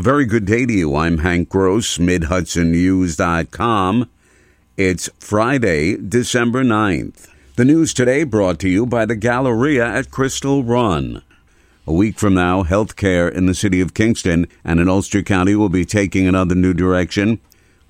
A 0.00 0.02
very 0.02 0.24
good 0.24 0.46
day 0.46 0.64
to 0.64 0.72
you. 0.72 0.96
I'm 0.96 1.18
Hank 1.18 1.50
Gross, 1.50 1.98
MidHudsonNews.com. 1.98 4.08
It's 4.78 5.10
Friday, 5.18 5.98
December 5.98 6.64
9th. 6.64 7.28
The 7.56 7.66
news 7.66 7.92
today 7.92 8.24
brought 8.24 8.58
to 8.60 8.68
you 8.70 8.86
by 8.86 9.04
the 9.04 9.14
Galleria 9.14 9.86
at 9.86 10.10
Crystal 10.10 10.64
Run. 10.64 11.20
A 11.86 11.92
week 11.92 12.18
from 12.18 12.32
now, 12.32 12.62
healthcare 12.62 13.30
in 13.30 13.44
the 13.44 13.52
city 13.52 13.82
of 13.82 13.92
Kingston 13.92 14.46
and 14.64 14.80
in 14.80 14.88
Ulster 14.88 15.22
County 15.22 15.54
will 15.54 15.68
be 15.68 15.84
taking 15.84 16.26
another 16.26 16.54
new 16.54 16.72
direction. 16.72 17.38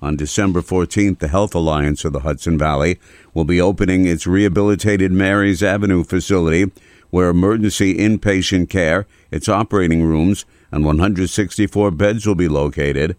On 0.01 0.17
December 0.17 0.59
14th, 0.59 1.19
the 1.19 1.29
Health 1.29 1.55
Alliance 1.55 2.03
of 2.03 2.11
the 2.11 2.19
Hudson 2.19 2.57
Valley 2.57 2.99
will 3.33 3.45
be 3.45 3.61
opening 3.61 4.05
its 4.05 4.27
rehabilitated 4.27 5.13
Mary's 5.13 5.63
Avenue 5.63 6.03
facility, 6.03 6.73
where 7.09 7.29
emergency 7.29 7.95
inpatient 7.95 8.69
care, 8.69 9.07
its 9.31 9.47
operating 9.47 10.03
rooms, 10.03 10.43
and 10.71 10.85
164 10.85 11.91
beds 11.91 12.25
will 12.25 12.35
be 12.35 12.47
located. 12.47 13.15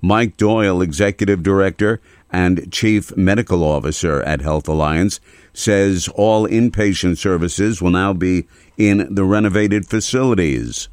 Mike 0.00 0.36
Doyle, 0.36 0.82
Executive 0.82 1.42
Director 1.42 2.00
and 2.30 2.72
Chief 2.72 3.16
Medical 3.16 3.62
Officer 3.62 4.22
at 4.22 4.40
Health 4.40 4.68
Alliance, 4.68 5.20
says 5.54 6.08
all 6.14 6.48
inpatient 6.48 7.18
services 7.18 7.80
will 7.80 7.90
now 7.90 8.12
be 8.12 8.46
in 8.76 9.14
the 9.14 9.24
renovated 9.24 9.86
facilities. 9.86 10.88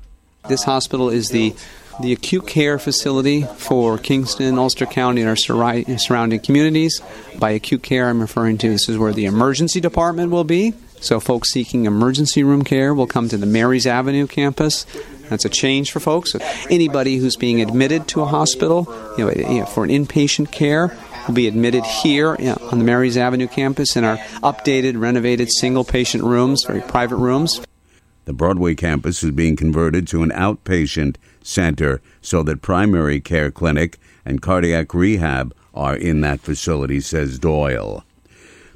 This 0.48 0.64
hospital 0.64 1.10
is 1.10 1.30
the 1.30 1.56
the 2.02 2.14
acute 2.14 2.48
care 2.48 2.80
facility 2.80 3.44
for 3.58 3.98
Kingston, 3.98 4.58
Ulster 4.58 4.86
County, 4.86 5.22
and 5.22 5.30
our 5.30 5.36
surrounding 5.36 6.40
communities. 6.40 7.02
By 7.38 7.52
acute 7.52 7.84
care, 7.84 8.08
I'm 8.08 8.22
referring 8.22 8.58
to 8.60 8.70
this 8.70 8.88
is 8.88 8.98
where 8.98 9.12
the 9.12 9.26
emergency 9.26 9.82
department 9.82 10.32
will 10.32 10.46
be. 10.46 10.74
So, 11.02 11.20
folks 11.20 11.52
seeking 11.52 11.86
emergency 11.86 12.44
room 12.44 12.64
care 12.64 12.94
will 12.94 13.08
come 13.08 13.28
to 13.30 13.38
the 13.38 13.46
Marys 13.46 13.86
Avenue 13.86 14.28
campus. 14.28 14.86
That's 15.30 15.46
a 15.46 15.50
change 15.50 15.92
for 15.92 16.00
folks. 16.00 16.36
Anybody 16.70 17.18
who's 17.18 17.36
being 17.36 17.62
admitted 17.62 18.08
to 18.10 18.22
a 18.22 18.26
hospital 18.26 18.88
you 19.18 19.26
know, 19.26 19.30
eh, 19.30 19.66
for 19.66 19.84
an 19.84 19.90
inpatient 19.90 20.52
care 20.52 20.98
will 21.28 21.36
be 21.36 21.48
admitted 21.48 21.86
here 21.86 22.36
eh, 22.40 22.56
on 22.72 22.80
the 22.80 22.84
Marys 22.86 23.18
Avenue 23.18 23.48
campus 23.48 23.96
in 23.96 24.04
our 24.04 24.18
updated, 24.44 25.00
renovated 25.00 25.52
single 25.52 25.84
patient 25.84 26.24
rooms, 26.24 26.64
very 26.66 26.82
private 26.82 27.18
rooms. 27.18 27.62
The 28.26 28.34
Broadway 28.34 28.76
campus 28.76 29.24
is 29.24 29.32
being 29.32 29.56
converted 29.56 30.08
to 30.10 30.22
an 30.24 30.30
outpatient 30.32 31.16
center 31.42 32.02
so 32.22 32.44
that 32.44 32.62
primary 32.62 33.20
care 33.20 33.50
clinic 33.50 33.98
and 34.26 34.42
cardiac 34.42 34.94
rehab 34.94 35.56
are 35.74 35.96
in 35.96 36.22
that 36.22 36.40
facility, 36.40 37.00
says 37.00 37.40
Doyle. 37.40 38.04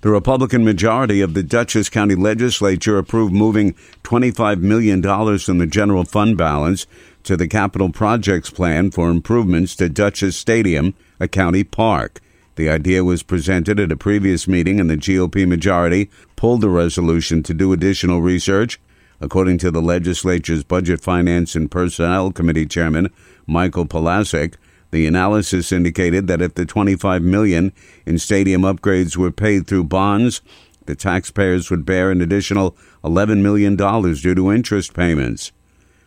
The 0.03 0.11
Republican 0.11 0.65
majority 0.65 1.21
of 1.21 1.33
the 1.33 1.43
Dutchess 1.43 1.87
County 1.87 2.15
Legislature 2.15 2.97
approved 2.97 3.33
moving 3.33 3.73
$25 4.03 4.59
million 4.59 5.01
from 5.01 5.57
the 5.59 5.65
general 5.65 6.03
fund 6.03 6.37
balance 6.37 6.85
to 7.23 7.37
the 7.37 7.47
capital 7.47 7.89
projects 7.89 8.49
plan 8.49 8.91
for 8.91 9.09
improvements 9.09 9.77
to 9.77 9.87
Dutchess 9.87 10.35
Stadium, 10.35 10.93
a 11.21 11.29
county 11.29 11.63
park. 11.63 12.19
The 12.57 12.69
idea 12.69 13.05
was 13.05 13.23
presented 13.23 13.79
at 13.79 13.93
a 13.93 13.97
previous 13.97 14.45
meeting, 14.45 14.81
and 14.81 14.89
the 14.89 14.97
GOP 14.97 15.47
majority 15.47 16.11
pulled 16.35 16.59
the 16.59 16.69
resolution 16.69 17.41
to 17.43 17.53
do 17.53 17.71
additional 17.71 18.21
research 18.21 18.79
According 19.23 19.59
to 19.59 19.71
the 19.71 19.81
legislature's 19.81 20.65
Budget, 20.65 20.99
Finance, 20.99 21.55
and 21.55 21.71
Personnel 21.71 22.33
Committee 22.33 22.65
Chairman, 22.65 23.09
Michael 23.47 23.85
Polasek, 23.85 24.55
the 24.93 25.07
analysis 25.07 25.71
indicated 25.71 26.27
that 26.27 26.39
if 26.39 26.53
the 26.53 26.67
25 26.67 27.23
million 27.23 27.73
in 28.05 28.19
stadium 28.19 28.61
upgrades 28.61 29.17
were 29.17 29.31
paid 29.31 29.65
through 29.65 29.83
bonds, 29.83 30.39
the 30.85 30.93
taxpayers 30.93 31.71
would 31.71 31.83
bear 31.83 32.11
an 32.11 32.21
additional 32.21 32.77
$11 33.03 33.41
million 33.41 33.75
due 33.75 34.35
to 34.35 34.51
interest 34.51 34.93
payments. 34.93 35.51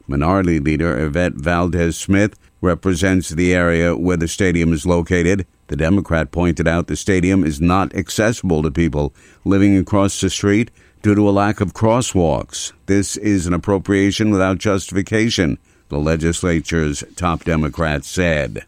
Minority 0.07 0.61
Leader 0.61 0.97
Yvette 1.05 1.35
Valdes 1.35 1.99
Smith 1.99 2.39
represents 2.61 3.31
the 3.31 3.53
area 3.53 3.97
where 3.97 4.17
the 4.17 4.29
stadium 4.29 4.73
is 4.73 4.87
located. 4.87 5.49
The 5.67 5.75
Democrat 5.75 6.31
pointed 6.31 6.69
out 6.69 6.87
the 6.87 6.95
stadium 6.95 7.43
is 7.43 7.61
not 7.61 7.93
accessible 7.93 8.63
to 8.63 8.71
people 8.71 9.13
living 9.45 9.77
across 9.77 10.21
the 10.21 10.31
street 10.31 10.71
due 11.03 11.17
to 11.17 11.29
a 11.29 11.33
lack 11.33 11.61
of 11.61 11.75
crosswalks. 11.75 12.73
This 12.87 13.17
is 13.17 13.49
an 13.49 13.53
appropriation 13.53 14.31
without 14.31 14.59
justification, 14.59 15.59
the 15.89 15.99
legislature's 15.99 17.03
top 17.17 17.43
Democrat 17.43 18.05
said. 18.05 18.65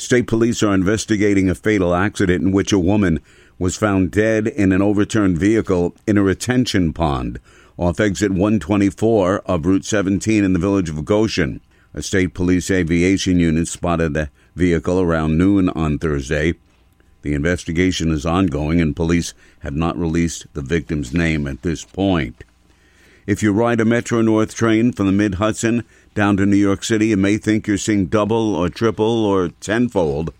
State 0.00 0.26
police 0.26 0.62
are 0.62 0.72
investigating 0.72 1.50
a 1.50 1.54
fatal 1.54 1.94
accident 1.94 2.42
in 2.42 2.52
which 2.52 2.72
a 2.72 2.78
woman 2.78 3.20
was 3.58 3.76
found 3.76 4.10
dead 4.10 4.46
in 4.46 4.72
an 4.72 4.80
overturned 4.80 5.36
vehicle 5.36 5.94
in 6.06 6.16
a 6.16 6.22
retention 6.22 6.94
pond 6.94 7.38
off 7.76 8.00
exit 8.00 8.30
124 8.30 9.40
of 9.40 9.66
Route 9.66 9.84
17 9.84 10.42
in 10.42 10.54
the 10.54 10.58
village 10.58 10.88
of 10.88 11.04
Goshen. 11.04 11.60
A 11.92 12.00
state 12.00 12.32
police 12.32 12.70
aviation 12.70 13.38
unit 13.38 13.68
spotted 13.68 14.14
the 14.14 14.30
vehicle 14.56 15.02
around 15.02 15.36
noon 15.36 15.68
on 15.68 15.98
Thursday. 15.98 16.54
The 17.20 17.34
investigation 17.34 18.10
is 18.10 18.24
ongoing, 18.24 18.80
and 18.80 18.96
police 18.96 19.34
have 19.58 19.74
not 19.74 19.98
released 19.98 20.46
the 20.54 20.62
victim's 20.62 21.12
name 21.12 21.46
at 21.46 21.60
this 21.60 21.84
point. 21.84 22.42
If 23.30 23.44
you 23.44 23.52
ride 23.52 23.80
a 23.80 23.84
Metro 23.84 24.22
North 24.22 24.56
train 24.56 24.90
from 24.90 25.06
the 25.06 25.12
Mid 25.12 25.36
Hudson 25.36 25.84
down 26.16 26.36
to 26.38 26.46
New 26.46 26.56
York 26.56 26.82
City, 26.82 27.06
you 27.06 27.16
may 27.16 27.36
think 27.36 27.68
you're 27.68 27.78
seeing 27.78 28.06
double 28.06 28.56
or 28.56 28.68
triple 28.68 29.24
or 29.24 29.50
tenfold. 29.60 30.34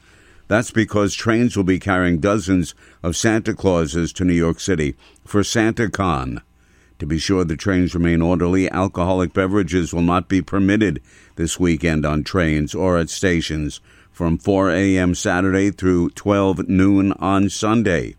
That's 0.48 0.72
because 0.72 1.14
trains 1.14 1.56
will 1.56 1.62
be 1.62 1.78
carrying 1.78 2.18
dozens 2.18 2.74
of 3.00 3.16
Santa 3.16 3.54
Clauses 3.54 4.12
to 4.14 4.24
New 4.24 4.34
York 4.34 4.58
City 4.58 4.96
for 5.24 5.42
SantaCon. 5.42 6.42
To 6.98 7.06
be 7.06 7.16
sure 7.18 7.44
the 7.44 7.56
trains 7.56 7.94
remain 7.94 8.22
orderly, 8.22 8.68
alcoholic 8.68 9.32
beverages 9.32 9.94
will 9.94 10.02
not 10.02 10.28
be 10.28 10.42
permitted 10.42 11.00
this 11.36 11.60
weekend 11.60 12.04
on 12.04 12.24
trains 12.24 12.74
or 12.74 12.98
at 12.98 13.08
stations 13.08 13.80
from 14.10 14.36
4 14.36 14.72
a.m. 14.72 15.14
Saturday 15.14 15.70
through 15.70 16.10
12 16.10 16.68
noon 16.68 17.12
on 17.20 17.50
Sunday. 17.50 18.16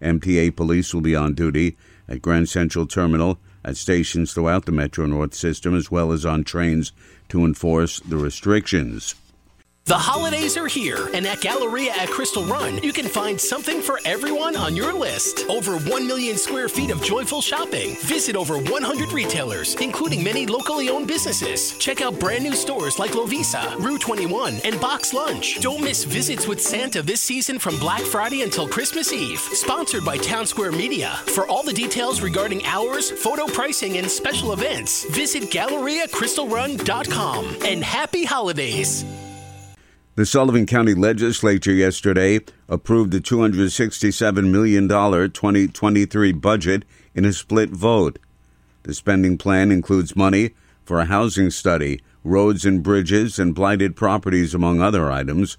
MTA 0.00 0.56
police 0.56 0.94
will 0.94 1.02
be 1.02 1.14
on 1.14 1.34
duty 1.34 1.76
at 2.08 2.22
Grand 2.22 2.48
Central 2.48 2.86
Terminal 2.86 3.38
at 3.68 3.76
stations 3.76 4.32
throughout 4.32 4.64
the 4.64 4.72
Metro 4.72 5.04
North 5.04 5.34
system 5.34 5.76
as 5.76 5.90
well 5.90 6.10
as 6.10 6.24
on 6.24 6.42
trains 6.42 6.90
to 7.28 7.44
enforce 7.44 8.00
the 8.00 8.16
restrictions. 8.16 9.14
The 9.88 9.96
holidays 9.96 10.58
are 10.58 10.66
here, 10.66 11.08
and 11.14 11.26
at 11.26 11.40
Galleria 11.40 11.92
at 11.92 12.10
Crystal 12.10 12.44
Run, 12.44 12.76
you 12.82 12.92
can 12.92 13.08
find 13.08 13.40
something 13.40 13.80
for 13.80 13.98
everyone 14.04 14.54
on 14.54 14.76
your 14.76 14.92
list. 14.92 15.46
Over 15.48 15.78
1 15.78 16.06
million 16.06 16.36
square 16.36 16.68
feet 16.68 16.90
of 16.90 17.02
joyful 17.02 17.40
shopping. 17.40 17.96
Visit 18.02 18.36
over 18.36 18.58
100 18.58 19.12
retailers, 19.12 19.76
including 19.76 20.22
many 20.22 20.44
locally 20.44 20.90
owned 20.90 21.08
businesses. 21.08 21.72
Check 21.78 22.02
out 22.02 22.20
brand 22.20 22.44
new 22.44 22.54
stores 22.54 22.98
like 22.98 23.12
Lovisa, 23.12 23.78
Rue 23.78 23.96
21, 23.96 24.56
and 24.62 24.78
Box 24.78 25.14
Lunch. 25.14 25.58
Don't 25.62 25.82
miss 25.82 26.04
visits 26.04 26.46
with 26.46 26.60
Santa 26.60 27.00
this 27.00 27.22
season 27.22 27.58
from 27.58 27.78
Black 27.78 28.02
Friday 28.02 28.42
until 28.42 28.68
Christmas 28.68 29.10
Eve. 29.10 29.40
Sponsored 29.40 30.04
by 30.04 30.18
Town 30.18 30.44
Square 30.44 30.72
Media. 30.72 31.18
For 31.28 31.46
all 31.46 31.62
the 31.62 31.72
details 31.72 32.20
regarding 32.20 32.62
hours, 32.66 33.10
photo 33.10 33.46
pricing, 33.46 33.96
and 33.96 34.10
special 34.10 34.52
events, 34.52 35.06
visit 35.06 35.44
GalleriaCrystalRun.com. 35.44 37.56
And 37.64 37.82
happy 37.82 38.26
holidays! 38.26 39.06
The 40.18 40.26
Sullivan 40.26 40.66
County 40.66 40.94
Legislature 40.94 41.72
yesterday 41.72 42.40
approved 42.68 43.12
the 43.12 43.20
$267 43.20 44.50
million 44.50 44.88
2023 44.88 46.32
budget 46.32 46.82
in 47.14 47.24
a 47.24 47.32
split 47.32 47.70
vote. 47.70 48.18
The 48.82 48.94
spending 48.94 49.38
plan 49.38 49.70
includes 49.70 50.16
money 50.16 50.54
for 50.84 50.98
a 50.98 51.04
housing 51.04 51.50
study, 51.50 52.00
roads 52.24 52.66
and 52.66 52.82
bridges, 52.82 53.38
and 53.38 53.54
blighted 53.54 53.94
properties, 53.94 54.54
among 54.54 54.80
other 54.80 55.08
items. 55.08 55.56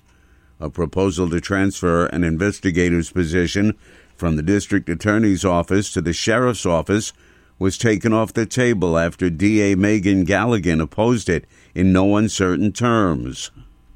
A 0.59 0.69
proposal 0.69 1.29
to 1.29 1.39
transfer 1.39 2.07
an 2.07 2.25
investigator's 2.25 3.13
position 3.13 3.77
from 4.17 4.35
the 4.35 4.43
district 4.43 4.89
attorney's 4.89 5.45
office 5.45 5.89
to 5.93 6.01
the 6.01 6.11
sheriff's 6.11 6.65
office 6.65 7.13
was 7.59 7.77
taken 7.77 8.11
off 8.11 8.33
the 8.33 8.45
table 8.45 8.97
after 8.97 9.29
DA 9.29 9.75
Meagan 9.75 10.25
Galligan 10.25 10.81
opposed 10.81 11.29
it 11.29 11.45
in 11.73 11.93
no 11.93 12.17
uncertain 12.17 12.73
terms. 12.73 13.51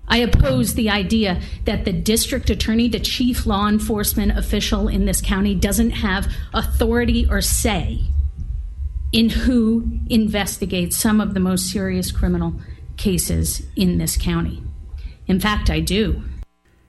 I 0.08 0.18
oppose 0.18 0.74
the 0.74 0.90
idea 0.90 1.42
that 1.66 1.86
the 1.86 1.94
district 1.94 2.50
attorney, 2.50 2.90
the 2.90 3.00
chief 3.00 3.46
law 3.46 3.68
enforcement 3.68 4.38
official 4.38 4.88
in 4.88 5.06
this 5.06 5.22
county, 5.22 5.56
doesn't 5.56 5.92
have 5.92 6.32
authority 6.54 7.26
or 7.30 7.42
say 7.42 8.02
in 9.12 9.30
who 9.30 10.00
investigates 10.10 10.98
some 10.98 11.22
of 11.22 11.34
the 11.34 11.40
most 11.40 11.72
serious 11.72 12.12
criminal 12.12 12.56
cases 12.98 13.62
in 13.76 13.98
this 13.98 14.18
county. 14.18 14.64
In 15.28 15.40
fact, 15.40 15.70
I 15.70 15.80
do. 15.80 16.24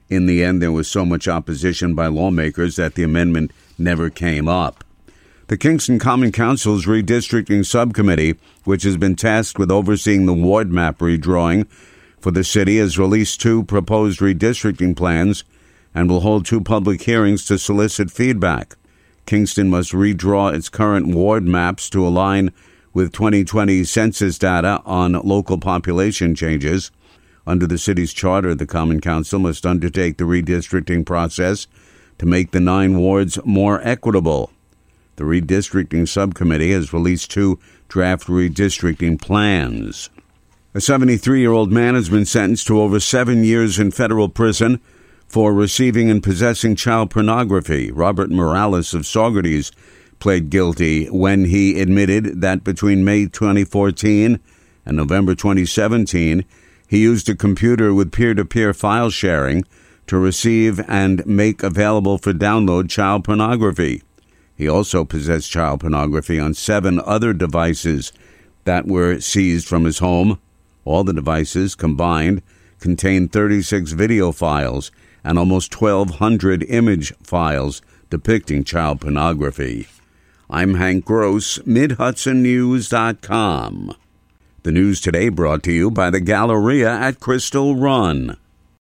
In 0.09 0.27
the 0.27 0.43
end, 0.43 0.61
there 0.61 0.73
was 0.73 0.91
so 0.91 1.05
much 1.05 1.29
opposition 1.29 1.94
by 1.94 2.09
lawmakers 2.09 2.77
that 2.77 2.94
the 2.94 3.03
amendment 3.03 3.53
never 3.79 4.11
came 4.11 4.49
up. 4.49 4.85
The 5.49 5.56
Kingston 5.59 5.99
Common 5.99 6.33
Council's 6.33 6.87
redistricting 6.87 7.67
subcommittee, 7.67 8.37
which 8.65 8.83
has 8.83 8.97
been 8.97 9.15
tasked 9.15 9.59
with 9.59 9.71
overseeing 9.71 10.25
the 10.25 10.33
ward 10.33 10.73
map 10.73 10.99
redrawing, 10.99 11.67
for 12.25 12.31
the 12.31 12.43
city 12.43 12.79
has 12.79 12.99
released 12.99 13.38
two 13.38 13.62
proposed 13.65 14.21
redistricting 14.21 14.97
plans 14.97 15.44
and 15.94 16.09
will 16.09 16.21
hold 16.21 16.47
two 16.47 16.59
public 16.59 17.03
hearings 17.03 17.44
to 17.44 17.59
solicit 17.59 18.11
feedback. 18.11 18.76
Kingston 19.26 19.69
must 19.69 19.93
redraw 19.93 20.55
its 20.55 20.71
current 20.71 21.09
ward 21.09 21.44
maps 21.44 21.91
to 21.91 22.06
align 22.06 22.50
with 22.94 23.12
2020 23.12 23.85
census 23.85 24.38
data 24.38 24.81
on 24.87 25.12
local 25.12 25.59
population 25.59 26.35
changes. 26.35 26.91
Under 27.47 27.67
the 27.67 27.76
city's 27.76 28.15
charter, 28.15 28.55
the 28.55 28.67
Common 28.67 29.03
Council 29.03 29.38
must 29.38 29.67
undertake 29.67 30.17
the 30.17 30.25
redistricting 30.25 31.05
process 31.05 31.67
to 32.17 32.25
make 32.25 32.53
the 32.53 32.59
nine 32.61 32.97
wards 32.97 33.38
more 33.44 33.87
equitable. 33.87 34.50
The 35.17 35.25
redistricting 35.25 36.09
subcommittee 36.09 36.73
has 36.73 36.94
released 36.94 37.31
two 37.31 37.59
draft 37.88 38.29
redistricting 38.29 39.21
plans. 39.21 40.09
A 40.76 40.81
73 40.81 41.38
year 41.38 41.53
old 41.53 41.71
man 41.71 41.94
has 41.94 42.09
been 42.09 42.25
sentenced 42.26 42.67
to 42.67 42.81
over 42.81 42.99
seven 42.99 43.44
years 43.44 43.79
in 43.79 43.93
federal 43.93 44.29
prison 44.29 44.81
for 45.29 45.55
receiving 45.55 46.11
and 46.11 46.21
possessing 46.21 46.75
child 46.75 47.12
pornography. 47.12 47.93
Robert 47.93 48.29
Morales 48.29 48.93
of 48.93 49.03
Saugerties 49.03 49.71
pled 50.19 50.50
guilty 50.50 51.06
when 51.06 51.44
he 51.44 51.81
admitted 51.81 52.41
that 52.41 52.65
between 52.65 53.05
May 53.05 53.26
2014 53.26 54.41
and 54.85 54.97
November 54.97 55.37
2017, 55.37 56.44
he 56.88 56.99
used 56.99 57.29
a 57.29 57.37
computer 57.37 57.94
with 57.94 58.11
peer 58.11 58.35
to 58.35 58.44
peer 58.44 58.75
file 58.75 59.11
sharing 59.11 59.62
to 60.09 60.19
receive 60.19 60.81
and 60.91 61.25
make 61.25 61.62
available 61.62 62.19
for 62.19 62.32
download 62.32 62.91
child 62.91 63.23
pornography. 63.23 64.03
He 64.56 64.69
also 64.69 65.05
possessed 65.05 65.53
child 65.53 65.82
pornography 65.82 66.41
on 66.41 66.53
seven 66.53 67.00
other 67.06 67.32
devices 67.32 68.12
that 68.65 68.88
were 68.88 69.21
seized 69.21 69.69
from 69.69 69.85
his 69.85 70.00
home. 70.00 70.41
All 70.85 71.05
the 71.05 71.13
devices 71.13 71.75
combined 71.75 72.41
contained 72.79 73.33
36 73.33 73.91
video 73.93 74.33
files 74.33 74.91
and 75.23 75.39
almost 75.39 75.81
1,200 75.81 76.65
image 76.65 77.15
files 77.23 77.83
depicting 78.11 78.65
child 78.65 79.01
pornography. 79.01 79.87
I'm 80.51 80.75
Hank 80.75 81.07
Gross, 81.07 81.57
MidHudsonNews.com. 81.59 83.97
The 84.63 84.73
news 84.73 85.01
today 85.01 85.31
brought 85.31 85.63
to 85.65 85.73
you 85.73 85.91
by 85.91 86.11
the 86.11 86.21
Galleria 86.21 86.91
at 86.91 87.21
Crystal 87.21 87.75
Run. 87.75 88.37